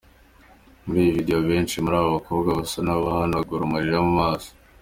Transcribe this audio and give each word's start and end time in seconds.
Muri 0.83 0.97
iyo 1.03 1.11
video 1.17 1.39
benshi 1.49 1.75
muri 1.83 1.95
abo 1.99 2.09
bakobwa 2.17 2.49
basa 2.59 2.77
n’abihanagura 2.85 3.61
amarira 3.65 3.97
mu 4.05 4.13
maso. 4.21 4.49